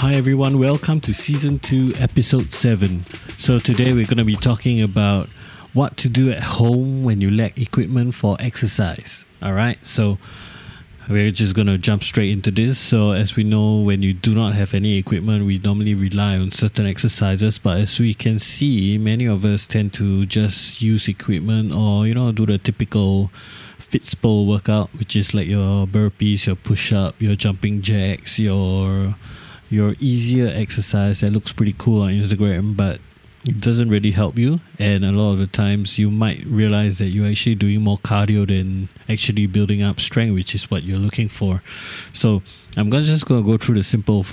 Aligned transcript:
Hi 0.00 0.14
everyone, 0.14 0.58
welcome 0.58 1.02
to 1.02 1.12
season 1.12 1.58
2, 1.58 1.92
episode 1.98 2.54
7. 2.54 3.00
So 3.36 3.58
today 3.58 3.92
we're 3.92 4.06
going 4.06 4.16
to 4.16 4.24
be 4.24 4.34
talking 4.34 4.80
about 4.80 5.28
what 5.74 5.98
to 5.98 6.08
do 6.08 6.32
at 6.32 6.42
home 6.42 7.04
when 7.04 7.20
you 7.20 7.30
lack 7.30 7.60
equipment 7.60 8.14
for 8.14 8.38
exercise. 8.40 9.26
All 9.42 9.52
right? 9.52 9.76
So 9.84 10.16
we're 11.06 11.30
just 11.30 11.54
going 11.54 11.66
to 11.66 11.76
jump 11.76 12.02
straight 12.02 12.34
into 12.34 12.50
this. 12.50 12.78
So 12.78 13.10
as 13.12 13.36
we 13.36 13.44
know, 13.44 13.82
when 13.82 14.00
you 14.00 14.14
do 14.14 14.34
not 14.34 14.54
have 14.54 14.72
any 14.72 14.96
equipment, 14.96 15.44
we 15.44 15.58
normally 15.58 15.92
rely 15.92 16.38
on 16.38 16.50
certain 16.50 16.86
exercises, 16.86 17.58
but 17.58 17.80
as 17.80 18.00
we 18.00 18.14
can 18.14 18.38
see, 18.38 18.96
many 18.96 19.26
of 19.26 19.44
us 19.44 19.66
tend 19.66 19.92
to 19.94 20.24
just 20.24 20.80
use 20.80 21.08
equipment 21.08 21.74
or 21.74 22.06
you 22.06 22.14
know 22.14 22.32
do 22.32 22.46
the 22.46 22.56
typical 22.56 23.30
Fitspo 23.78 24.46
workout, 24.46 24.88
which 24.98 25.14
is 25.14 25.34
like 25.34 25.46
your 25.46 25.86
burpees, 25.86 26.46
your 26.46 26.56
push 26.56 26.90
up, 26.90 27.20
your 27.20 27.36
jumping 27.36 27.82
jacks, 27.82 28.38
your 28.38 29.14
your 29.70 29.94
easier 30.00 30.48
exercise 30.48 31.20
that 31.20 31.32
looks 31.32 31.52
pretty 31.52 31.74
cool 31.78 32.02
on 32.02 32.10
Instagram, 32.10 32.76
but 32.76 33.00
it 33.48 33.58
doesn't 33.58 33.88
really 33.88 34.10
help 34.10 34.38
you. 34.38 34.60
And 34.78 35.04
a 35.04 35.12
lot 35.12 35.32
of 35.32 35.38
the 35.38 35.46
times, 35.46 35.98
you 35.98 36.10
might 36.10 36.44
realize 36.44 36.98
that 36.98 37.10
you're 37.10 37.28
actually 37.28 37.54
doing 37.54 37.80
more 37.80 37.98
cardio 37.98 38.46
than 38.46 38.88
actually 39.08 39.46
building 39.46 39.82
up 39.82 40.00
strength, 40.00 40.34
which 40.34 40.54
is 40.54 40.70
what 40.70 40.84
you're 40.84 40.98
looking 40.98 41.28
for. 41.28 41.62
So 42.12 42.42
I'm 42.76 42.90
gonna 42.90 43.04
just 43.04 43.26
gonna 43.26 43.42
go 43.42 43.56
through 43.56 43.76
the 43.76 43.82
simple 43.82 44.26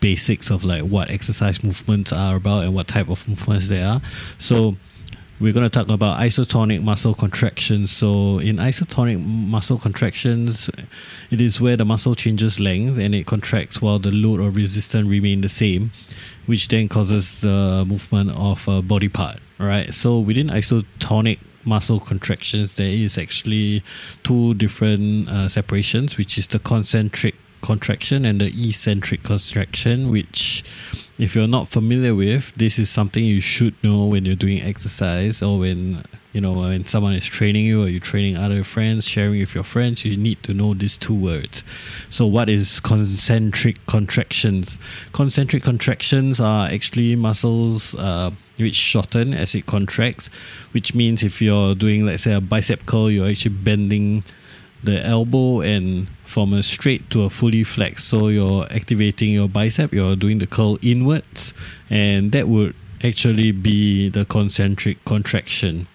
basics 0.00 0.50
of 0.50 0.64
like 0.64 0.82
what 0.82 1.10
exercise 1.10 1.62
movements 1.62 2.12
are 2.12 2.36
about 2.36 2.64
and 2.64 2.74
what 2.74 2.88
type 2.88 3.08
of 3.08 3.26
movements 3.28 3.68
they 3.68 3.82
are. 3.82 4.02
So 4.36 4.76
we're 5.42 5.52
going 5.52 5.68
to 5.68 5.70
talk 5.70 5.90
about 5.90 6.20
isotonic 6.20 6.82
muscle 6.82 7.14
contractions. 7.14 7.90
So, 7.90 8.38
in 8.38 8.56
isotonic 8.58 9.24
muscle 9.24 9.76
contractions, 9.76 10.70
it 11.32 11.40
is 11.40 11.60
where 11.60 11.76
the 11.76 11.84
muscle 11.84 12.14
changes 12.14 12.60
length 12.60 12.96
and 12.96 13.12
it 13.12 13.26
contracts 13.26 13.82
while 13.82 13.98
the 13.98 14.12
load 14.12 14.40
or 14.40 14.50
resistance 14.50 15.08
remain 15.08 15.40
the 15.40 15.48
same, 15.48 15.90
which 16.46 16.68
then 16.68 16.88
causes 16.88 17.40
the 17.40 17.84
movement 17.88 18.30
of 18.30 18.68
a 18.68 18.82
body 18.82 19.08
part. 19.08 19.38
All 19.58 19.66
right. 19.66 19.92
So, 19.92 20.20
within 20.20 20.46
isotonic 20.46 21.40
muscle 21.64 21.98
contractions, 21.98 22.76
there 22.76 22.86
is 22.86 23.18
actually 23.18 23.82
two 24.22 24.54
different 24.54 25.28
uh, 25.28 25.48
separations, 25.48 26.16
which 26.16 26.38
is 26.38 26.46
the 26.46 26.60
concentric 26.60 27.34
contraction 27.62 28.24
and 28.24 28.40
the 28.40 28.46
eccentric 28.68 29.22
contraction, 29.22 30.10
which 30.10 30.62
if 31.18 31.34
you're 31.36 31.46
not 31.48 31.68
familiar 31.68 32.14
with, 32.14 32.52
this 32.54 32.78
is 32.78 32.90
something 32.90 33.24
you 33.24 33.40
should 33.40 33.74
know 33.82 34.06
when 34.06 34.24
you're 34.24 34.34
doing 34.34 34.62
exercise 34.62 35.42
or 35.42 35.58
when 35.58 36.02
you 36.32 36.40
know 36.40 36.52
when 36.52 36.84
someone 36.84 37.12
is 37.12 37.26
training 37.26 37.66
you 37.66 37.84
or 37.84 37.88
you're 37.88 38.00
training 38.00 38.36
other 38.36 38.64
friends, 38.64 39.06
sharing 39.06 39.38
with 39.38 39.54
your 39.54 39.64
friends. 39.64 40.04
You 40.04 40.16
need 40.16 40.42
to 40.44 40.54
know 40.54 40.74
these 40.74 40.96
two 40.96 41.14
words. 41.14 41.62
So, 42.10 42.26
what 42.26 42.48
is 42.48 42.80
concentric 42.80 43.84
contractions? 43.86 44.78
Concentric 45.12 45.62
contractions 45.62 46.40
are 46.40 46.68
actually 46.68 47.14
muscles 47.16 47.94
uh, 47.94 48.30
which 48.58 48.74
shorten 48.74 49.34
as 49.34 49.54
it 49.54 49.66
contracts, 49.66 50.28
which 50.72 50.94
means 50.94 51.22
if 51.22 51.40
you're 51.42 51.74
doing, 51.74 52.06
let's 52.06 52.24
say, 52.24 52.32
a 52.32 52.40
bicep 52.40 52.86
curl, 52.86 53.10
you're 53.10 53.28
actually 53.28 53.54
bending 53.54 54.24
the 54.82 55.04
elbow 55.04 55.60
and 55.60 56.08
from 56.24 56.52
a 56.52 56.62
straight 56.62 57.08
to 57.10 57.22
a 57.22 57.30
fully 57.30 57.64
flex. 57.64 58.04
So 58.04 58.28
you're 58.28 58.64
activating 58.72 59.30
your 59.30 59.48
bicep, 59.48 59.92
you're 59.92 60.16
doing 60.16 60.38
the 60.38 60.46
curl 60.46 60.78
inwards, 60.82 61.54
and 61.90 62.32
that 62.32 62.48
would 62.48 62.74
actually 63.04 63.52
be 63.52 64.08
the 64.08 64.24
concentric 64.24 65.04
contraction. 65.04 65.86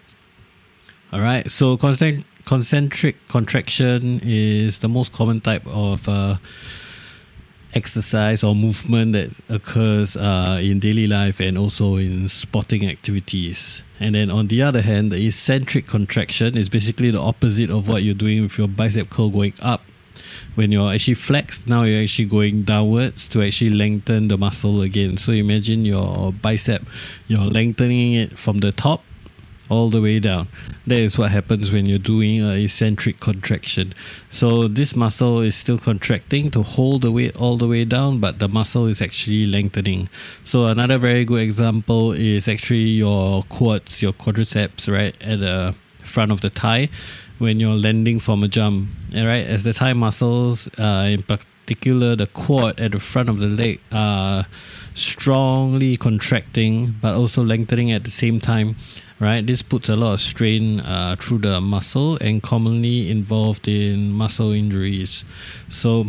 All 1.11 1.21
right, 1.21 1.49
so 1.49 1.77
concentric 1.77 3.15
contraction 3.27 4.19
is 4.23 4.79
the 4.79 4.89
most 4.89 5.13
common 5.13 5.41
type 5.41 5.65
of 5.67 6.07
uh, 6.09 6.35
exercise 7.77 8.43
or 8.43 8.53
movement 8.55 9.13
that 9.13 9.29
occurs 9.49 10.17
uh, 10.17 10.59
in 10.61 10.79
daily 10.79 11.07
life 11.07 11.39
and 11.39 11.57
also 11.57 11.95
in 11.95 12.27
sporting 12.27 12.89
activities. 12.89 13.83
And 13.99 14.15
then 14.15 14.29
on 14.29 14.47
the 14.47 14.61
other 14.63 14.81
hand, 14.81 15.11
the 15.11 15.25
eccentric 15.27 15.85
contraction 15.85 16.57
is 16.57 16.67
basically 16.69 17.11
the 17.11 17.21
opposite 17.21 17.71
of 17.71 17.87
what 17.87 18.03
you're 18.03 18.21
doing 18.25 18.41
with 18.41 18.57
your 18.57 18.67
bicep 18.67 19.09
curl 19.09 19.29
going 19.29 19.53
up. 19.61 19.81
When 20.55 20.71
you're 20.71 20.91
actually 20.91 21.13
flexed, 21.15 21.67
now 21.67 21.83
you're 21.83 22.01
actually 22.01 22.25
going 22.25 22.63
downwards 22.63 23.29
to 23.29 23.43
actually 23.43 23.71
lengthen 23.83 24.27
the 24.27 24.37
muscle 24.37 24.81
again. 24.81 25.17
So 25.17 25.31
imagine 25.31 25.85
your 25.85 26.33
bicep, 26.33 26.81
you're 27.27 27.49
lengthening 27.59 28.13
it 28.13 28.37
from 28.37 28.59
the 28.59 28.71
top 28.71 29.03
all 29.69 29.89
the 29.89 30.01
way 30.01 30.19
down. 30.19 30.47
That 30.85 30.99
is 30.99 31.17
what 31.17 31.31
happens 31.31 31.71
when 31.71 31.85
you're 31.85 31.99
doing 31.99 32.43
a 32.43 32.55
eccentric 32.63 33.19
contraction. 33.19 33.93
So 34.29 34.67
this 34.67 34.95
muscle 34.95 35.41
is 35.41 35.55
still 35.55 35.77
contracting 35.77 36.51
to 36.51 36.63
hold 36.63 37.01
the 37.01 37.11
weight 37.11 37.35
all 37.37 37.57
the 37.57 37.67
way 37.67 37.85
down, 37.85 38.19
but 38.19 38.39
the 38.39 38.47
muscle 38.47 38.85
is 38.85 39.01
actually 39.01 39.45
lengthening. 39.45 40.09
So 40.43 40.65
another 40.65 40.97
very 40.97 41.25
good 41.25 41.41
example 41.41 42.13
is 42.13 42.47
actually 42.47 42.89
your 43.03 43.43
quads, 43.43 44.01
your 44.01 44.13
quadriceps, 44.13 44.91
right 44.91 45.15
at 45.21 45.39
the 45.39 45.75
front 46.03 46.31
of 46.31 46.41
the 46.41 46.49
thigh 46.49 46.89
when 47.37 47.59
you're 47.59 47.75
landing 47.75 48.19
from 48.19 48.43
a 48.43 48.47
jump. 48.47 48.89
Right, 49.13 49.45
as 49.45 49.63
the 49.63 49.73
thigh 49.73 49.93
muscles, 49.93 50.69
uh, 50.77 51.07
in 51.09 51.23
particular 51.23 52.15
the 52.15 52.27
quad 52.27 52.79
at 52.79 52.91
the 52.91 52.99
front 52.99 53.29
of 53.29 53.39
the 53.39 53.47
leg, 53.47 53.79
are 53.91 54.45
strongly 54.93 55.95
contracting 55.95 56.95
but 57.01 57.13
also 57.13 57.43
lengthening 57.43 57.91
at 57.91 58.03
the 58.03 58.09
same 58.09 58.39
time 58.39 58.75
right? 59.19 59.45
This 59.45 59.61
puts 59.61 59.89
a 59.89 59.95
lot 59.95 60.13
of 60.13 60.21
strain 60.21 60.79
uh, 60.79 61.15
through 61.19 61.39
the 61.39 61.59
muscle 61.61 62.17
and 62.17 62.41
commonly 62.41 63.09
involved 63.09 63.67
in 63.67 64.11
muscle 64.11 64.51
injuries. 64.51 65.25
So, 65.69 66.07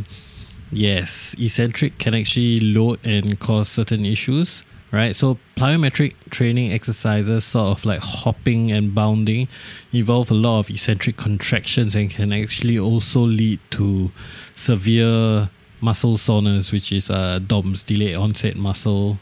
yes, 0.70 1.34
eccentric 1.38 1.98
can 1.98 2.14
actually 2.14 2.60
load 2.60 2.98
and 3.04 3.38
cause 3.40 3.68
certain 3.68 4.04
issues, 4.04 4.64
right? 4.92 5.16
So, 5.16 5.38
plyometric 5.56 6.14
training 6.30 6.72
exercises, 6.72 7.44
sort 7.44 7.78
of 7.78 7.84
like 7.86 8.00
hopping 8.00 8.70
and 8.70 8.94
bounding, 8.94 9.48
involve 9.92 10.30
a 10.30 10.34
lot 10.34 10.60
of 10.60 10.70
eccentric 10.70 11.16
contractions 11.16 11.96
and 11.96 12.10
can 12.10 12.32
actually 12.32 12.78
also 12.78 13.20
lead 13.20 13.60
to 13.70 14.10
severe 14.54 15.48
muscle 15.80 16.16
soreness, 16.16 16.72
which 16.72 16.92
is 16.92 17.08
uh, 17.10 17.38
DOMS, 17.38 17.84
delayed 17.84 18.16
onset 18.16 18.56
muscle 18.56 19.18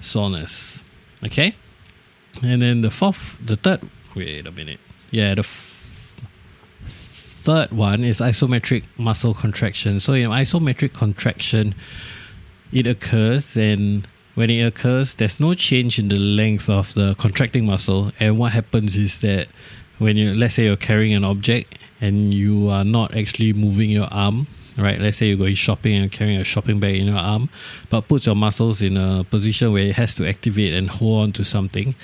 soreness. 0.00 0.82
Okay? 1.22 1.54
And 2.42 2.62
then 2.62 2.80
the 2.80 2.90
fourth, 2.90 3.38
the 3.44 3.56
third, 3.56 3.80
wait 4.14 4.46
a 4.46 4.50
minute. 4.50 4.80
Yeah, 5.10 5.34
the 5.34 5.40
f- 5.40 6.16
third 6.84 7.72
one 7.72 8.04
is 8.04 8.20
isometric 8.20 8.84
muscle 8.96 9.34
contraction. 9.34 10.00
So 10.00 10.12
in 10.12 10.30
isometric 10.30 10.94
contraction, 10.94 11.74
it 12.72 12.86
occurs 12.86 13.56
and 13.56 14.06
when 14.34 14.48
it 14.48 14.62
occurs, 14.62 15.16
there's 15.16 15.40
no 15.40 15.54
change 15.54 15.98
in 15.98 16.08
the 16.08 16.18
length 16.18 16.70
of 16.70 16.94
the 16.94 17.14
contracting 17.16 17.66
muscle. 17.66 18.12
And 18.20 18.38
what 18.38 18.52
happens 18.52 18.96
is 18.96 19.20
that 19.20 19.48
when 19.98 20.16
you, 20.16 20.32
let's 20.32 20.54
say 20.54 20.64
you're 20.64 20.76
carrying 20.76 21.12
an 21.12 21.24
object 21.24 21.76
and 22.00 22.32
you 22.32 22.68
are 22.68 22.84
not 22.84 23.14
actually 23.14 23.52
moving 23.52 23.90
your 23.90 24.08
arm, 24.10 24.46
right? 24.80 24.98
Let's 24.98 25.18
say 25.18 25.26
you're 25.26 25.38
going 25.38 25.54
shopping 25.54 25.94
and 25.94 26.10
carrying 26.10 26.40
a 26.40 26.44
shopping 26.44 26.80
bag 26.80 26.96
in 26.96 27.06
your 27.06 27.16
arm, 27.16 27.48
but 27.88 28.08
puts 28.08 28.26
your 28.26 28.34
muscles 28.34 28.82
in 28.82 28.96
a 28.96 29.24
position 29.24 29.72
where 29.72 29.84
it 29.84 29.96
has 29.96 30.14
to 30.16 30.28
activate 30.28 30.74
and 30.74 30.88
hold 30.88 31.22
on 31.22 31.32
to 31.32 31.44
something, 31.44 31.94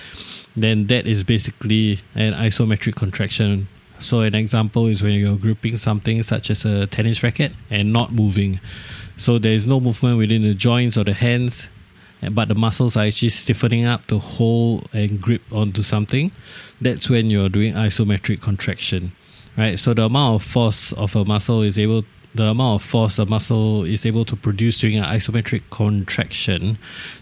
then 0.57 0.87
that 0.87 1.07
is 1.07 1.25
basically 1.25 2.01
an 2.15 2.33
isometric 2.35 2.97
contraction. 2.97 3.69
So 3.99 4.21
an 4.21 4.35
example 4.35 4.87
is 4.87 5.03
when 5.03 5.13
you're 5.13 5.37
gripping 5.37 5.77
something 5.77 6.23
such 6.23 6.51
as 6.51 6.65
a 6.65 6.87
tennis 6.87 7.23
racket 7.23 7.53
and 7.71 7.93
not 7.93 8.13
moving. 8.13 8.61
So 9.17 9.39
there 9.39 9.53
is 9.53 9.67
no 9.67 9.81
movement 9.81 10.19
within 10.19 10.43
the 10.43 10.55
joints 10.55 10.99
or 10.99 11.05
the 11.05 11.15
hands, 11.15 11.69
but 12.33 12.49
the 12.49 12.55
muscles 12.55 12.97
are 12.97 13.05
actually 13.05 13.31
stiffening 13.31 13.85
up 13.85 14.07
to 14.07 14.19
hold 14.19 14.89
and 14.93 15.21
grip 15.21 15.43
onto 15.51 15.83
something. 15.83 16.33
That's 16.81 17.09
when 17.09 17.31
you're 17.31 17.49
doing 17.49 17.75
isometric 17.75 18.41
contraction 18.43 19.13
right? 19.57 19.79
So 19.79 19.95
the 19.95 20.05
amount 20.05 20.43
of 20.43 20.49
force 20.49 20.93
of 20.93 21.17
a 21.17 21.25
muscle 21.25 21.63
is 21.63 21.79
able 21.79 22.05
the 22.35 22.45
amount 22.45 22.83
of 22.83 22.87
force 22.87 23.17
the 23.17 23.27
muscle 23.27 23.85
is 23.85 24.05
able 24.05 24.25
to 24.25 24.37
produce 24.37 24.81
during 24.81 24.99
an 24.99 25.05
isometric 25.05 25.63
contraction 25.71 26.79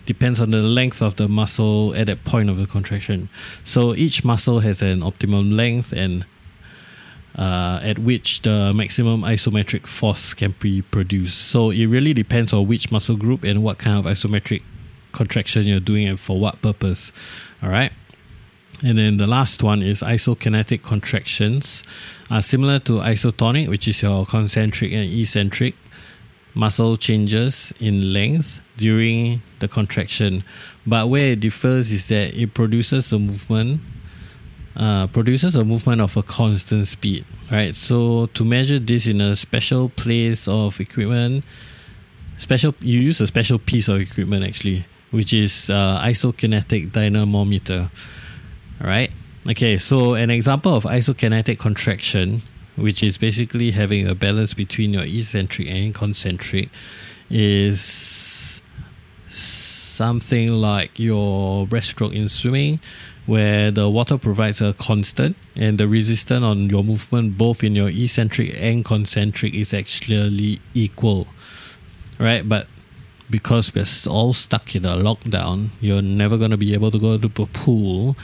depends 0.06 0.40
on 0.40 0.50
the 0.50 0.62
length 0.62 1.02
of 1.02 1.16
the 1.16 1.28
muscle 1.28 1.94
at 1.94 2.06
that 2.06 2.24
point 2.24 2.50
of 2.50 2.56
the 2.56 2.66
contraction. 2.66 3.28
So 3.62 3.94
each 3.94 4.24
muscle 4.24 4.60
has 4.60 4.82
an 4.82 5.02
optimum 5.02 5.52
length 5.52 5.92
and 5.92 6.24
uh, 7.38 7.80
at 7.82 7.98
which 7.98 8.42
the 8.42 8.72
maximum 8.74 9.22
isometric 9.22 9.86
force 9.86 10.34
can 10.34 10.54
be 10.60 10.82
produced. 10.82 11.38
So 11.38 11.70
it 11.70 11.86
really 11.86 12.14
depends 12.14 12.52
on 12.52 12.66
which 12.66 12.92
muscle 12.92 13.16
group 13.16 13.44
and 13.44 13.62
what 13.62 13.78
kind 13.78 13.98
of 13.98 14.04
isometric 14.04 14.62
contraction 15.12 15.64
you're 15.64 15.80
doing 15.80 16.08
and 16.08 16.18
for 16.18 16.38
what 16.38 16.60
purpose. 16.62 17.12
All 17.62 17.70
right. 17.70 17.92
And 18.84 18.98
then 18.98 19.16
the 19.16 19.26
last 19.26 19.62
one 19.62 19.82
is 19.82 20.02
isokinetic 20.02 20.82
contractions, 20.82 21.82
are 22.31 22.42
similar 22.42 22.78
to 22.81 23.00
isotonic, 23.00 23.69
which 23.69 23.88
is 23.88 24.02
your 24.02 24.26
concentric 24.26 24.92
and 24.92 25.10
eccentric 25.10 25.75
muscle 26.52 26.98
changes 26.98 27.72
in 27.81 28.12
length 28.12 28.60
during 28.76 29.40
the 29.60 29.69
contraction. 29.69 30.44
But 30.86 31.08
where 31.08 31.31
it 31.31 31.40
differs 31.40 31.92
is 31.92 32.08
that 32.08 32.34
it 32.38 32.52
produces 32.52 33.10
a 33.10 33.19
movement, 33.19 33.81
uh, 34.76 35.06
produces 35.06 35.56
a 35.56 35.64
movement 35.64 36.02
of 36.02 36.14
a 36.19 36.22
constant 36.22 36.86
speed, 36.86 37.25
right? 37.50 37.75
So 37.75 38.26
to 38.26 38.44
measure 38.44 38.78
this 38.78 39.06
in 39.06 39.22
a 39.22 39.34
special 39.34 39.88
place 39.88 40.46
of 40.46 40.78
equipment, 40.78 41.44
special 42.36 42.75
you 42.81 43.00
use 43.00 43.22
a 43.22 43.26
special 43.26 43.58
piece 43.58 43.88
of 43.88 44.02
equipment 44.02 44.44
actually, 44.44 44.84
which 45.10 45.32
is 45.32 45.70
uh, 45.70 46.02
isokinetic 46.04 46.92
dynamometer. 46.92 47.88
Right. 48.80 49.12
Okay, 49.46 49.78
so 49.78 50.14
an 50.14 50.30
example 50.30 50.74
of 50.74 50.84
isokinetic 50.84 51.58
contraction, 51.58 52.42
which 52.76 53.02
is 53.02 53.18
basically 53.18 53.72
having 53.72 54.08
a 54.08 54.14
balance 54.14 54.54
between 54.54 54.92
your 54.92 55.04
eccentric 55.04 55.68
and 55.70 55.94
concentric, 55.94 56.70
is 57.30 58.62
something 59.28 60.52
like 60.52 60.98
your 60.98 61.66
breaststroke 61.66 62.14
in 62.14 62.28
swimming, 62.28 62.80
where 63.26 63.70
the 63.70 63.88
water 63.88 64.18
provides 64.18 64.60
a 64.60 64.74
constant 64.74 65.36
and 65.56 65.78
the 65.78 65.88
resistance 65.88 66.42
on 66.42 66.68
your 66.68 66.84
movement, 66.84 67.38
both 67.38 67.62
in 67.64 67.74
your 67.74 67.88
eccentric 67.88 68.54
and 68.60 68.84
concentric, 68.84 69.54
is 69.54 69.72
actually 69.72 70.60
equal. 70.74 71.26
Right? 72.18 72.46
But 72.48 72.66
because 73.36 73.75
we're 73.75 74.12
all 74.16 74.32
stuck 74.32 74.66
in 74.76 74.84
a 74.84 74.96
lockdown, 75.08 75.58
you're 75.81 76.06
never 76.22 76.36
going 76.38 76.52
to 76.52 76.56
be 76.66 76.72
able 76.72 76.90
to 76.90 77.00
go 77.06 77.19
to 77.19 77.28
the 77.28 77.46
pool 77.46 78.16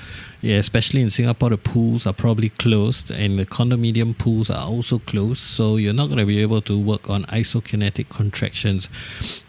yeah, 0.43 0.57
especially 0.57 1.03
in 1.03 1.11
Singapore, 1.11 1.51
the 1.51 1.59
pools 1.59 2.07
are 2.07 2.15
probably 2.15 2.49
closed 2.49 3.11
and 3.11 3.39
the 3.39 3.45
condominium 3.45 4.17
pools 4.17 4.49
are 4.49 4.67
also 4.67 4.99
closed. 4.99 5.41
So 5.41 5.77
you're 5.77 5.93
not 5.93 6.07
going 6.07 6.19
to 6.19 6.25
be 6.25 6.41
able 6.41 6.62
to 6.62 6.79
work 6.79 7.11
on 7.11 7.25
isokinetic 7.25 8.09
contractions. 8.09 8.89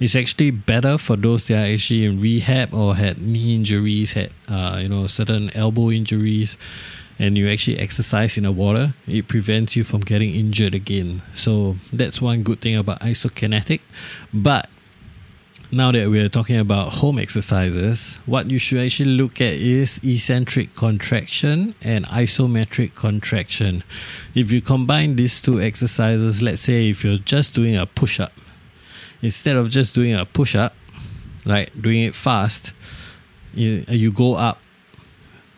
It's 0.02 0.18
actually 0.18 0.52
better 0.52 0.98
for 0.98 1.16
those 1.16 1.48
that 1.48 1.62
are 1.62 1.74
actually 1.74 2.04
in 2.04 2.20
rehab 2.20 2.74
or 2.74 2.96
had 2.96 3.22
knee 3.22 3.56
injuries, 3.56 4.14
had 4.14 4.32
uh, 4.50 4.80
you 4.82 4.90
know 4.90 5.08
certain 5.08 5.50
elbow 5.56 5.92
injuries, 5.92 6.58
and 7.18 7.38
you 7.38 7.48
actually 7.48 7.80
exercise 7.80 8.38
in 8.38 8.44
the 8.44 8.52
water. 8.52 8.94
It 9.08 9.30
prevents 9.30 9.78
you 9.78 9.86
from 9.86 10.02
getting 10.02 10.36
injured 10.36 10.76
again. 10.76 11.22
So 11.34 11.78
that's 11.94 12.22
one 12.22 12.44
good 12.44 12.60
thing 12.60 12.76
about 12.76 13.00
isokinetic. 13.00 13.80
But 14.34 14.68
now 15.72 15.90
that 15.92 16.10
we're 16.10 16.28
talking 16.28 16.58
about 16.58 16.96
home 16.96 17.18
exercises, 17.18 18.20
what 18.26 18.52
you 18.52 18.60
should 18.60 18.80
actually 18.80 19.12
look 19.12 19.40
at 19.40 19.54
is 19.54 20.02
eccentric 20.04 20.76
contraction 20.76 21.74
and 21.82 22.06
isometric 22.08 22.94
contraction. 22.94 23.82
If 24.36 24.52
you 24.52 24.62
combine 24.62 25.16
these 25.16 25.42
two 25.42 25.62
exercises, 25.62 26.42
let's 26.42 26.62
say 26.62 26.90
if 26.90 27.06
you're 27.06 27.20
just 27.20 27.56
doing 27.56 27.78
a 27.78 27.86
push 27.86 28.20
up, 28.20 28.34
instead 29.22 29.56
of 29.56 29.70
just 29.70 29.96
doing 29.96 30.14
a 30.14 30.26
push 30.26 30.56
up, 30.56 30.76
like 31.46 31.72
doing 31.82 32.04
it 32.04 32.16
fast, 32.16 32.74
you, 33.54 33.86
you 33.88 34.12
go 34.12 34.36
up. 34.36 34.60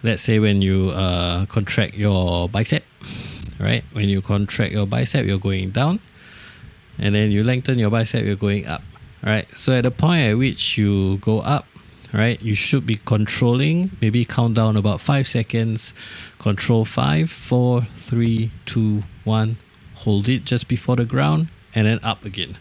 Let's 0.03 0.21
say 0.21 0.37
when 0.37 0.61
you 0.61 0.89
uh, 0.89 1.47
contract 1.47 1.95
your 1.95 2.47
bicep, 2.49 2.83
right? 3.59 3.83
When 3.93 4.09
you 4.09 4.21
contract 4.21 4.73
your 4.73 4.85
bicep, 4.85 5.25
you're 5.25 5.39
going 5.39 5.71
down, 5.71 6.01
and 6.99 7.15
then 7.15 7.31
you 7.31 7.43
lengthen 7.43 7.79
your 7.79 7.89
bicep, 7.89 8.25
you're 8.25 8.35
going 8.35 8.67
up 8.67 8.83
right? 9.23 9.49
So 9.57 9.73
at 9.73 9.83
the 9.83 9.91
point 9.91 10.27
at 10.27 10.37
which 10.37 10.77
you 10.77 11.17
go 11.17 11.39
up, 11.39 11.65
right, 12.13 12.41
you 12.41 12.55
should 12.55 12.85
be 12.85 12.95
controlling, 12.95 13.91
maybe 14.01 14.25
count 14.25 14.55
down 14.55 14.77
about 14.77 15.01
five 15.01 15.27
seconds, 15.27 15.93
control 16.39 16.85
five, 16.85 17.29
four, 17.29 17.81
three, 17.81 18.51
two, 18.65 19.03
one, 19.23 19.57
hold 19.95 20.27
it 20.29 20.43
just 20.43 20.67
before 20.67 20.95
the 20.95 21.05
ground, 21.05 21.47
and 21.73 21.87
then 21.87 21.99
up 22.03 22.25
again. 22.25 22.57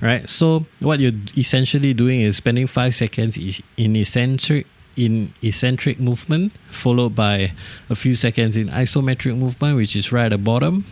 Right, 0.00 0.28
so 0.28 0.66
what 0.80 1.00
you're 1.00 1.12
essentially 1.36 1.94
doing 1.94 2.20
is 2.20 2.36
spending 2.36 2.66
five 2.66 2.94
seconds 2.94 3.38
in 3.76 3.96
eccentric 3.96 4.66
in 4.96 5.32
eccentric 5.42 5.98
movement, 5.98 6.52
followed 6.68 7.14
by 7.14 7.52
a 7.90 7.94
few 7.94 8.14
seconds 8.14 8.56
in 8.56 8.68
isometric 8.68 9.36
movement, 9.36 9.76
which 9.76 9.96
is 9.96 10.12
right 10.12 10.26
at 10.26 10.32
the 10.32 10.38
bottom, 10.38 10.84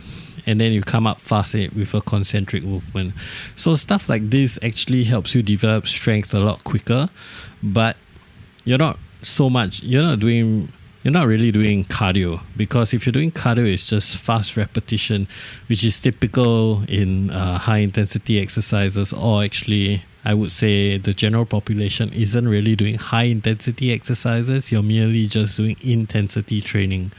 and 0.45 0.59
then 0.59 0.71
you 0.71 0.81
come 0.81 1.07
up 1.07 1.21
fast 1.21 1.53
with 1.53 1.93
a 1.93 2.01
concentric 2.01 2.63
movement. 2.63 3.13
So 3.55 3.75
stuff 3.75 4.09
like 4.09 4.29
this 4.29 4.59
actually 4.61 5.05
helps 5.05 5.35
you 5.35 5.43
develop 5.43 5.87
strength 5.87 6.33
a 6.33 6.39
lot 6.39 6.63
quicker, 6.63 7.09
but 7.61 7.97
you're 8.65 8.77
not 8.77 8.97
so 9.21 9.49
much 9.49 9.81
you're 9.83 10.03
not 10.03 10.19
doing 10.19 10.71
you're 11.03 11.11
not 11.11 11.27
really 11.27 11.51
doing 11.51 11.83
cardio 11.85 12.41
because 12.55 12.93
if 12.93 13.05
you're 13.05 13.11
doing 13.11 13.31
cardio 13.31 13.71
it's 13.71 13.89
just 13.89 14.17
fast 14.17 14.55
repetition 14.55 15.27
which 15.67 15.83
is 15.83 15.99
typical 15.99 16.83
in 16.87 17.29
uh, 17.31 17.57
high 17.57 17.77
intensity 17.77 18.39
exercises 18.39 19.13
or 19.13 19.43
actually 19.43 20.03
i 20.23 20.33
would 20.33 20.51
say 20.51 20.97
the 20.97 21.13
general 21.13 21.45
population 21.45 22.11
isn't 22.13 22.47
really 22.47 22.75
doing 22.75 22.95
high 22.95 23.23
intensity 23.23 23.91
exercises 23.91 24.71
you're 24.71 24.83
merely 24.83 25.27
just 25.27 25.57
doing 25.57 25.75
intensity 25.83 26.61
training 26.61 27.11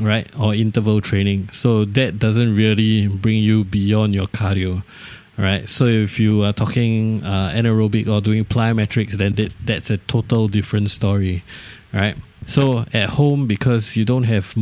right? 0.00 0.28
Or 0.38 0.54
interval 0.54 1.00
training. 1.00 1.50
So 1.52 1.84
that 1.84 2.18
doesn't 2.18 2.54
really 2.54 3.08
bring 3.08 3.42
you 3.42 3.64
beyond 3.64 4.14
your 4.14 4.26
cardio, 4.26 4.82
right? 5.36 5.68
So 5.68 5.84
if 5.84 6.18
you 6.18 6.44
are 6.44 6.52
talking 6.52 7.22
uh, 7.24 7.52
anaerobic 7.54 8.08
or 8.08 8.20
doing 8.20 8.44
plyometrics, 8.44 9.12
then 9.12 9.34
that, 9.34 9.54
that's 9.64 9.90
a 9.90 9.98
total 9.98 10.48
different 10.48 10.90
story, 10.90 11.44
right? 11.92 12.16
So 12.46 12.84
at 12.92 13.10
home, 13.10 13.46
because 13.46 13.96
you 13.96 14.04
don't 14.04 14.24
have, 14.24 14.54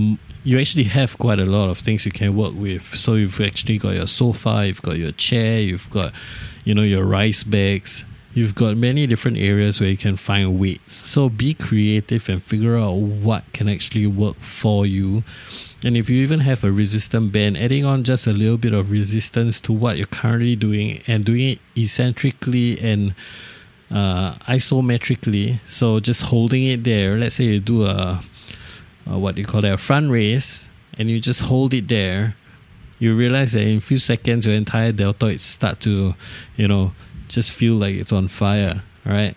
you 0.44 0.58
actually 0.58 0.84
have 0.84 1.18
quite 1.18 1.40
a 1.40 1.44
lot 1.44 1.68
of 1.68 1.78
things 1.78 2.04
you 2.04 2.12
can 2.12 2.36
work 2.36 2.54
with. 2.54 2.82
So 2.82 3.14
you've 3.14 3.40
actually 3.40 3.78
got 3.78 3.94
your 3.96 4.06
sofa, 4.06 4.66
you've 4.66 4.82
got 4.82 4.98
your 4.98 5.12
chair, 5.12 5.60
you've 5.60 5.90
got, 5.90 6.12
you 6.64 6.74
know, 6.74 6.82
your 6.82 7.04
rice 7.04 7.42
bags, 7.42 8.04
You've 8.34 8.54
got 8.54 8.76
many 8.78 9.06
different 9.06 9.36
areas 9.36 9.80
where 9.80 9.90
you 9.90 9.96
can 9.96 10.16
find 10.16 10.58
weights. 10.58 10.94
So 10.94 11.28
be 11.28 11.52
creative 11.52 12.28
and 12.30 12.42
figure 12.42 12.78
out 12.78 12.94
what 12.94 13.44
can 13.52 13.68
actually 13.68 14.06
work 14.06 14.36
for 14.36 14.86
you. 14.86 15.22
And 15.84 15.96
if 15.96 16.08
you 16.08 16.22
even 16.22 16.40
have 16.40 16.64
a 16.64 16.72
resistance 16.72 17.30
band, 17.30 17.58
adding 17.58 17.84
on 17.84 18.04
just 18.04 18.26
a 18.26 18.32
little 18.32 18.56
bit 18.56 18.72
of 18.72 18.90
resistance 18.90 19.60
to 19.62 19.72
what 19.72 19.98
you're 19.98 20.06
currently 20.06 20.56
doing 20.56 21.02
and 21.06 21.24
doing 21.24 21.50
it 21.50 21.58
eccentrically 21.76 22.80
and 22.80 23.14
uh, 23.90 24.34
isometrically. 24.48 25.58
So 25.66 26.00
just 26.00 26.22
holding 26.22 26.64
it 26.64 26.84
there. 26.84 27.16
Let's 27.16 27.34
say 27.34 27.44
you 27.44 27.60
do 27.60 27.84
a, 27.84 28.20
a 29.06 29.18
what 29.18 29.36
you 29.36 29.44
call 29.44 29.60
that, 29.60 29.74
a 29.74 29.76
front 29.76 30.10
raise, 30.10 30.70
and 30.96 31.10
you 31.10 31.20
just 31.20 31.42
hold 31.42 31.74
it 31.74 31.88
there. 31.88 32.36
You 32.98 33.14
realize 33.14 33.52
that 33.52 33.62
in 33.62 33.78
a 33.78 33.80
few 33.80 33.98
seconds 33.98 34.46
your 34.46 34.54
entire 34.54 34.92
deltoid 34.92 35.40
start 35.40 35.80
to, 35.80 36.14
you 36.56 36.68
know, 36.68 36.92
just 37.34 37.52
feel 37.52 37.74
like 37.74 37.94
it's 37.94 38.12
on 38.12 38.28
fire, 38.28 38.82
right? 39.04 39.34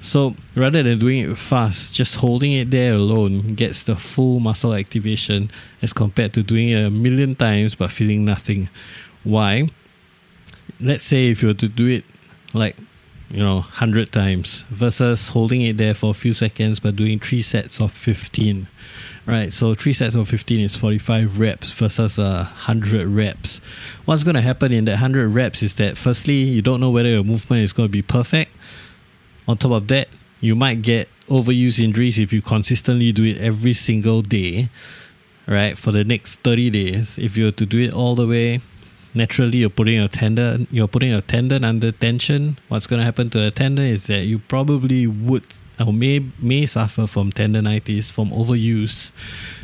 So 0.00 0.36
rather 0.54 0.82
than 0.82 0.98
doing 0.98 1.30
it 1.30 1.38
fast, 1.38 1.94
just 1.94 2.16
holding 2.16 2.52
it 2.52 2.70
there 2.70 2.94
alone 2.94 3.54
gets 3.54 3.82
the 3.82 3.96
full 3.96 4.38
muscle 4.38 4.72
activation 4.74 5.50
as 5.82 5.92
compared 5.92 6.32
to 6.34 6.42
doing 6.42 6.68
it 6.68 6.84
a 6.84 6.90
million 6.90 7.34
times 7.34 7.74
but 7.74 7.90
feeling 7.90 8.24
nothing. 8.24 8.68
Why? 9.24 9.68
Let's 10.80 11.02
say 11.02 11.30
if 11.30 11.42
you 11.42 11.48
were 11.48 11.54
to 11.54 11.68
do 11.68 11.88
it 11.88 12.04
like 12.54 12.76
you 13.30 13.42
know 13.42 13.56
100 13.56 14.10
times 14.10 14.64
versus 14.70 15.28
holding 15.28 15.62
it 15.62 15.76
there 15.76 15.94
for 15.94 16.10
a 16.10 16.14
few 16.14 16.32
seconds 16.32 16.80
but 16.80 16.96
doing 16.96 17.18
three 17.18 17.42
sets 17.42 17.80
of 17.80 17.92
15 17.92 18.66
right? 19.28 19.52
So 19.52 19.74
three 19.74 19.92
sets 19.92 20.14
of 20.14 20.26
15 20.26 20.60
is 20.60 20.76
45 20.76 21.38
reps 21.38 21.70
versus 21.72 22.18
uh, 22.18 22.44
100 22.44 23.06
reps. 23.06 23.58
What's 24.06 24.24
going 24.24 24.36
to 24.36 24.40
happen 24.40 24.72
in 24.72 24.86
that 24.86 24.92
100 24.92 25.28
reps 25.28 25.62
is 25.62 25.74
that 25.74 25.98
firstly, 25.98 26.34
you 26.34 26.62
don't 26.62 26.80
know 26.80 26.90
whether 26.90 27.10
your 27.10 27.22
movement 27.22 27.62
is 27.62 27.74
going 27.74 27.90
to 27.90 27.92
be 27.92 28.00
perfect. 28.00 28.50
On 29.46 29.58
top 29.58 29.72
of 29.72 29.88
that, 29.88 30.08
you 30.40 30.56
might 30.56 30.80
get 30.80 31.08
overuse 31.28 31.78
injuries 31.78 32.18
if 32.18 32.32
you 32.32 32.40
consistently 32.40 33.12
do 33.12 33.24
it 33.24 33.36
every 33.38 33.74
single 33.74 34.22
day, 34.22 34.70
right? 35.46 35.76
For 35.76 35.92
the 35.92 36.04
next 36.04 36.36
30 36.36 36.70
days, 36.70 37.18
if 37.18 37.36
you 37.36 37.44
were 37.46 37.52
to 37.52 37.66
do 37.66 37.78
it 37.78 37.92
all 37.92 38.14
the 38.14 38.26
way, 38.26 38.60
naturally 39.14 39.58
you're 39.58 39.70
putting 39.70 39.98
a 39.98 40.08
tendon 40.08 40.66
you're 40.70 40.88
putting 40.88 41.12
a 41.12 41.22
tendon 41.22 41.64
under 41.64 41.92
tension. 41.92 42.58
What's 42.68 42.86
gonna 42.86 43.04
happen 43.04 43.30
to 43.30 43.38
the 43.38 43.50
tendon 43.50 43.86
is 43.86 44.06
that 44.06 44.24
you 44.24 44.38
probably 44.38 45.06
would 45.06 45.46
or 45.80 45.92
may 45.92 46.24
may 46.40 46.66
suffer 46.66 47.06
from 47.06 47.30
tendonitis 47.30 48.12
from 48.12 48.30
overuse 48.30 49.12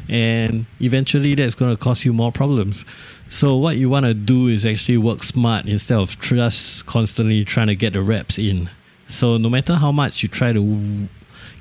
and 0.08 0.66
eventually 0.80 1.34
that's 1.34 1.54
going 1.54 1.74
to 1.74 1.82
cause 1.82 2.04
you 2.04 2.12
more 2.12 2.30
problems 2.30 2.84
so 3.28 3.56
what 3.56 3.76
you 3.76 3.88
want 3.88 4.06
to 4.06 4.14
do 4.14 4.48
is 4.48 4.64
actually 4.64 4.98
work 4.98 5.22
smart 5.22 5.66
instead 5.66 5.98
of 5.98 6.18
just 6.20 6.86
constantly 6.86 7.44
trying 7.44 7.66
to 7.66 7.74
get 7.74 7.94
the 7.94 8.02
reps 8.02 8.38
in 8.38 8.70
so 9.06 9.36
no 9.36 9.48
matter 9.48 9.74
how 9.74 9.90
much 9.90 10.22
you 10.22 10.28
try 10.28 10.52
to 10.52 11.08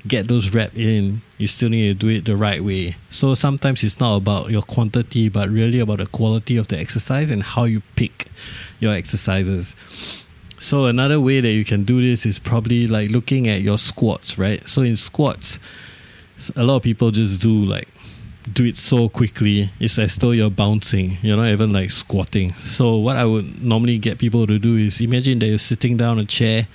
get 0.06 0.28
those 0.28 0.54
reps 0.54 0.76
in 0.76 1.22
you 1.38 1.46
still 1.46 1.70
need 1.70 1.88
to 1.88 1.94
do 1.94 2.08
it 2.08 2.24
the 2.24 2.36
right 2.36 2.62
way 2.62 2.96
so 3.08 3.34
sometimes 3.34 3.82
it's 3.82 4.00
not 4.00 4.16
about 4.16 4.50
your 4.50 4.62
quantity 4.62 5.28
but 5.28 5.48
really 5.48 5.80
about 5.80 5.98
the 5.98 6.06
quality 6.06 6.56
of 6.56 6.68
the 6.68 6.78
exercise 6.78 7.30
and 7.30 7.42
how 7.42 7.64
you 7.64 7.80
pick 7.96 8.26
your 8.80 8.92
exercises 8.92 9.74
so 10.64 10.86
another 10.86 11.20
way 11.20 11.40
that 11.42 11.50
you 11.50 11.64
can 11.64 11.84
do 11.84 12.00
this 12.00 12.24
is 12.24 12.38
probably 12.38 12.86
like 12.86 13.10
looking 13.10 13.48
at 13.48 13.60
your 13.60 13.76
squats, 13.76 14.38
right? 14.38 14.66
So 14.66 14.80
in 14.80 14.96
squats, 14.96 15.58
a 16.56 16.64
lot 16.64 16.76
of 16.76 16.82
people 16.82 17.10
just 17.10 17.42
do 17.42 17.66
like 17.66 17.86
do 18.50 18.64
it 18.64 18.76
so 18.76 19.10
quickly. 19.10 19.70
It's 19.78 19.98
as 19.98 20.16
though 20.16 20.30
you're 20.30 20.48
bouncing. 20.50 21.18
You're 21.22 21.36
not 21.36 21.48
even 21.48 21.72
like 21.72 21.90
squatting. 21.90 22.52
So 22.54 22.96
what 22.96 23.16
I 23.16 23.24
would 23.24 23.62
normally 23.62 23.98
get 23.98 24.18
people 24.18 24.46
to 24.46 24.58
do 24.58 24.76
is 24.76 25.02
imagine 25.02 25.38
that 25.40 25.46
you're 25.46 25.58
sitting 25.58 25.96
down 25.96 26.18
a 26.18 26.24
chair, 26.24 26.66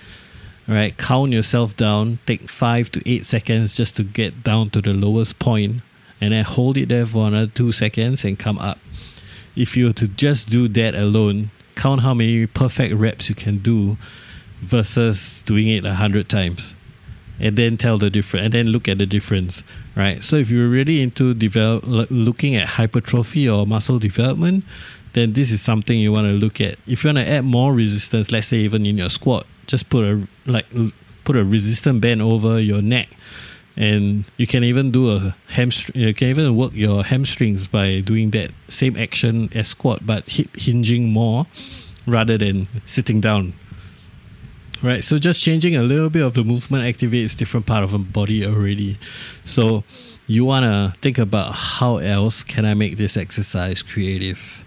right? 0.69 0.95
Count 0.97 1.31
yourself 1.31 1.75
down. 1.75 2.19
Take 2.25 2.49
five 2.49 2.91
to 2.91 3.09
eight 3.09 3.25
seconds 3.25 3.75
just 3.75 3.97
to 3.97 4.03
get 4.03 4.43
down 4.43 4.69
to 4.71 4.81
the 4.81 4.95
lowest 4.95 5.39
point, 5.39 5.81
and 6.21 6.31
then 6.31 6.45
hold 6.45 6.77
it 6.77 6.89
there 6.89 7.05
for 7.05 7.27
another 7.27 7.51
two 7.51 7.71
seconds 7.71 8.23
and 8.23 8.37
come 8.37 8.59
up. 8.59 8.79
If 9.55 9.75
you 9.75 9.87
were 9.87 9.93
to 9.93 10.07
just 10.07 10.49
do 10.49 10.67
that 10.69 10.95
alone, 10.95 11.49
count 11.75 12.01
how 12.01 12.13
many 12.13 12.45
perfect 12.47 12.93
reps 12.95 13.27
you 13.27 13.35
can 13.35 13.57
do, 13.57 13.97
versus 14.61 15.41
doing 15.43 15.67
it 15.67 15.85
a 15.85 15.95
hundred 15.95 16.29
times 16.29 16.75
and 17.39 17.55
then 17.55 17.77
tell 17.77 17.97
the 17.97 18.09
difference 18.09 18.45
and 18.45 18.53
then 18.53 18.67
look 18.67 18.87
at 18.87 18.97
the 18.97 19.05
difference 19.05 19.63
right 19.95 20.23
so 20.23 20.35
if 20.35 20.51
you're 20.51 20.67
really 20.67 21.01
into 21.01 21.33
develop 21.33 21.85
looking 22.09 22.55
at 22.55 22.67
hypertrophy 22.67 23.47
or 23.47 23.65
muscle 23.65 23.99
development 23.99 24.63
then 25.13 25.33
this 25.33 25.51
is 25.51 25.61
something 25.61 25.97
you 25.97 26.11
want 26.11 26.25
to 26.25 26.33
look 26.33 26.59
at 26.59 26.77
if 26.85 27.03
you 27.03 27.07
want 27.07 27.17
to 27.17 27.27
add 27.27 27.45
more 27.45 27.73
resistance 27.73 28.31
let's 28.31 28.47
say 28.47 28.57
even 28.57 28.85
in 28.85 28.97
your 28.97 29.09
squat 29.09 29.45
just 29.69 29.89
put 29.89 30.03
a 30.03 30.27
like 30.45 30.65
put 31.23 31.37
a 31.37 31.45
resistant 31.45 32.01
band 32.01 32.21
over 32.21 32.59
your 32.59 32.81
neck. 32.81 33.09
And 33.77 34.25
you 34.35 34.45
can 34.45 34.63
even 34.65 34.91
do 34.91 35.15
a 35.15 35.35
hamstring 35.49 36.01
you 36.01 36.13
can 36.13 36.27
even 36.29 36.55
work 36.57 36.73
your 36.73 37.03
hamstrings 37.03 37.67
by 37.67 38.01
doing 38.01 38.31
that 38.31 38.51
same 38.67 38.97
action 38.97 39.49
as 39.53 39.69
squat 39.69 40.05
but 40.05 40.27
hip 40.27 40.49
hinging 40.57 41.13
more 41.13 41.45
rather 42.05 42.37
than 42.37 42.67
sitting 42.85 43.21
down. 43.21 43.53
Right 44.81 45.03
so 45.03 45.17
just 45.19 45.43
changing 45.43 45.75
a 45.75 45.83
little 45.83 46.09
bit 46.09 46.23
of 46.23 46.33
the 46.33 46.43
movement 46.43 46.83
activates 46.83 47.37
different 47.37 47.67
part 47.67 47.83
of 47.83 47.91
the 47.91 47.99
body 47.99 48.45
already. 48.45 48.97
So 49.45 49.83
you 50.25 50.45
want 50.45 50.65
to 50.65 50.99
think 51.01 51.17
about 51.17 51.53
how 51.55 51.97
else 51.97 52.43
can 52.43 52.65
i 52.65 52.73
make 52.73 52.97
this 52.97 53.17
exercise 53.17 53.81
creative 53.81 54.63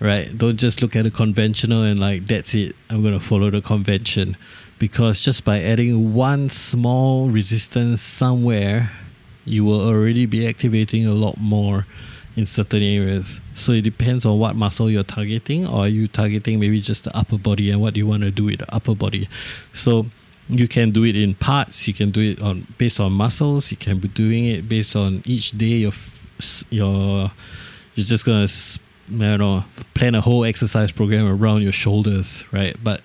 right 0.00 0.36
don't 0.36 0.56
just 0.58 0.82
look 0.82 0.96
at 0.96 1.04
the 1.04 1.10
conventional 1.10 1.82
and 1.82 2.00
like 2.00 2.26
that's 2.26 2.54
it 2.54 2.74
i'm 2.88 3.02
going 3.02 3.14
to 3.14 3.20
follow 3.20 3.50
the 3.50 3.60
convention 3.60 4.36
because 4.78 5.22
just 5.22 5.44
by 5.44 5.60
adding 5.60 6.14
one 6.14 6.48
small 6.48 7.28
resistance 7.28 8.00
somewhere 8.00 8.90
you 9.44 9.64
will 9.64 9.86
already 9.86 10.26
be 10.26 10.46
activating 10.46 11.06
a 11.06 11.12
lot 11.12 11.38
more 11.38 11.86
in 12.36 12.46
certain 12.46 12.82
areas. 12.82 13.40
So 13.54 13.72
it 13.72 13.82
depends 13.82 14.24
on 14.24 14.38
what 14.38 14.56
muscle 14.56 14.90
you're 14.90 15.02
targeting, 15.02 15.66
or 15.66 15.80
are 15.80 15.88
you 15.88 16.06
targeting 16.06 16.60
maybe 16.60 16.80
just 16.80 17.04
the 17.04 17.16
upper 17.16 17.38
body 17.38 17.70
and 17.70 17.80
what 17.80 17.96
you 17.96 18.06
want 18.06 18.22
to 18.22 18.30
do 18.30 18.44
with 18.44 18.60
the 18.60 18.74
upper 18.74 18.94
body. 18.94 19.28
So 19.72 20.06
you 20.48 20.66
can 20.68 20.90
do 20.90 21.04
it 21.04 21.16
in 21.16 21.34
parts. 21.34 21.86
You 21.86 21.94
can 21.94 22.10
do 22.10 22.20
it 22.20 22.42
on 22.42 22.66
based 22.78 23.00
on 23.00 23.12
muscles. 23.12 23.70
You 23.70 23.76
can 23.76 23.98
be 23.98 24.08
doing 24.08 24.46
it 24.46 24.68
based 24.68 24.96
on 24.96 25.22
each 25.24 25.52
day 25.52 25.84
of 25.84 26.26
your. 26.70 27.30
You're 27.94 28.06
just 28.06 28.24
gonna, 28.24 28.46
I 29.12 29.18
don't 29.18 29.38
know, 29.38 29.64
plan 29.94 30.14
a 30.14 30.20
whole 30.20 30.44
exercise 30.44 30.92
program 30.92 31.26
around 31.26 31.62
your 31.62 31.72
shoulders, 31.72 32.44
right? 32.52 32.76
But 32.82 33.02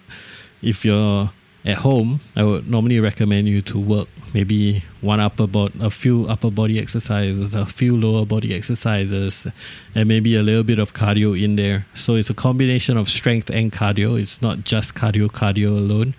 if 0.61 0.85
you're 0.85 1.31
at 1.65 1.77
home, 1.77 2.19
I 2.35 2.43
would 2.43 2.69
normally 2.69 2.99
recommend 2.99 3.47
you 3.47 3.61
to 3.63 3.79
work 3.79 4.07
maybe 4.33 4.83
one 5.01 5.19
upper 5.19 5.47
body, 5.47 5.73
a 5.81 5.89
few 5.89 6.27
upper 6.27 6.51
body 6.51 6.77
exercises, 6.79 7.55
a 7.55 7.65
few 7.65 7.97
lower 7.97 8.25
body 8.25 8.53
exercises, 8.53 9.47
and 9.95 10.07
maybe 10.07 10.35
a 10.35 10.43
little 10.43 10.63
bit 10.63 10.77
of 10.77 10.93
cardio 10.93 11.41
in 11.41 11.55
there. 11.55 11.87
So 11.95 12.15
it's 12.15 12.29
a 12.29 12.33
combination 12.35 12.97
of 12.97 13.09
strength 13.09 13.49
and 13.49 13.71
cardio. 13.71 14.19
It's 14.19 14.41
not 14.41 14.63
just 14.63 14.93
cardio, 14.93 15.27
cardio 15.27 15.69
alone. 15.69 16.13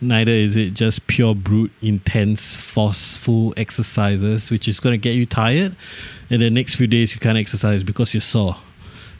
Neither 0.00 0.32
is 0.32 0.56
it 0.56 0.74
just 0.74 1.06
pure 1.06 1.34
brute, 1.34 1.72
intense, 1.80 2.56
forceful 2.56 3.54
exercises, 3.56 4.50
which 4.50 4.68
is 4.68 4.80
going 4.80 4.94
to 4.94 4.98
get 4.98 5.14
you 5.14 5.26
tired. 5.26 5.74
And 6.28 6.42
the 6.42 6.50
next 6.50 6.74
few 6.76 6.86
days 6.86 7.14
you 7.14 7.20
can't 7.20 7.38
exercise 7.38 7.82
because 7.82 8.12
you're 8.14 8.20
sore. 8.20 8.56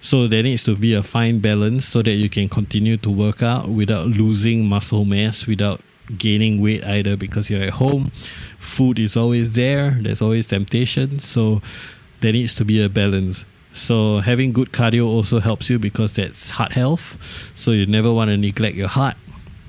So 0.03 0.27
there 0.27 0.43
needs 0.43 0.65
to 0.65 0.75
be 0.75 0.95
a 0.95 1.03
fine 1.03 1.39
balance 1.39 1.87
so 1.87 2.03
that 2.03 2.15
you 2.15 2.29
can 2.29 2.49
continue 2.49 2.97
to 2.99 3.11
work 3.11 3.41
out 3.41 3.69
without 3.69 4.09
losing 4.09 4.69
muscle 4.69 5.05
mass, 5.05 5.47
without 5.47 5.81
gaining 6.19 6.61
weight 6.61 6.85
either 6.85 7.17
because 7.17 7.49
you're 7.49 7.63
at 7.63 7.75
home. 7.75 8.11
Food 8.59 8.99
is 8.99 9.17
always 9.17 9.55
there, 9.55 9.93
there's 10.01 10.21
always 10.21 10.49
temptation. 10.49 11.21
So 11.21 11.63
there 12.21 12.33
needs 12.33 12.53
to 12.57 12.65
be 12.65 12.83
a 12.83 12.89
balance. 12.89 13.45
So 13.73 14.19
having 14.19 14.53
good 14.53 14.73
cardio 14.73 15.07
also 15.07 15.39
helps 15.39 15.71
you 15.71 15.79
because 15.79 16.15
that's 16.15 16.51
heart 16.51 16.73
health. 16.73 17.53
So 17.55 17.71
you 17.71 17.87
never 17.87 18.13
want 18.13 18.29
to 18.31 18.37
neglect 18.37 18.77
your 18.77 18.89
heart. 18.89 19.17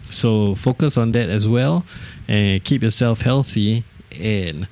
So 0.09 0.55
focus 0.55 0.97
on 0.97 1.11
that 1.11 1.29
as 1.29 1.47
well 1.47 1.85
and 2.27 2.63
keep 2.63 2.81
yourself 2.81 3.21
healthy. 3.21 3.83
And 4.19 4.67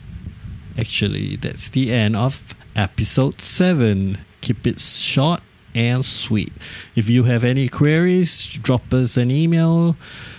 actually, 0.76 1.36
that's 1.36 1.70
the 1.70 1.94
end 1.94 2.16
of 2.16 2.56
episode 2.76 3.42
7. 3.42 4.18
Keep 4.42 4.66
it 4.66 4.80
short 4.80 5.42
and 5.76 6.06
sweet. 6.06 6.54
If 6.96 7.10
you 7.10 7.24
have 7.24 7.44
any 7.44 7.68
queries, 7.68 8.46
drop 8.56 8.94
us 8.94 9.18
an 9.18 9.32
email, 9.32 9.96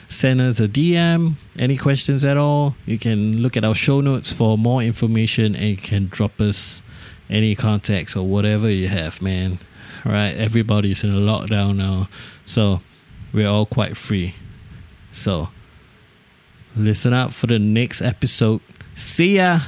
send 0.09 0.41
us 0.41 0.61
a 0.61 0.69
DM. 0.69 1.35
Any 1.59 1.77
questions 1.77 2.25
at 2.25 2.37
all, 2.37 2.77
you 2.87 2.99
can 2.99 3.43
look 3.43 3.57
at 3.57 3.65
our 3.65 3.75
show 3.75 4.01
notes 4.01 4.33
for 4.33 4.57
more 4.59 4.83
information 4.83 5.55
and 5.55 5.67
you 5.67 5.77
can 5.77 6.07
drop 6.07 6.41
us 6.41 6.83
any 7.29 7.55
contacts 7.55 8.17
or 8.17 8.27
whatever 8.27 8.71
you 8.71 8.89
have, 8.89 9.23
man. 9.23 9.59
All 10.05 10.13
right, 10.13 10.35
everybody's 10.35 11.05
in 11.05 11.11
a 11.11 11.17
lockdown 11.17 11.77
now, 11.77 12.09
so 12.45 12.81
we're 13.33 13.49
all 13.49 13.67
quite 13.67 13.97
free. 13.97 14.35
So 15.13 15.49
listen 16.77 17.13
up 17.13 17.33
for 17.33 17.47
the 17.47 17.59
next 17.59 18.03
episode. 18.03 18.61
See 18.95 19.37
ya! 19.37 19.61